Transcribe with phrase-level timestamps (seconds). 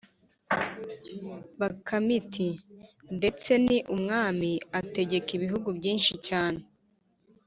[1.59, 2.49] bakame iti:
[3.17, 6.61] "Ndetse ni umwami, ategeka ibihugu byinshi cyane"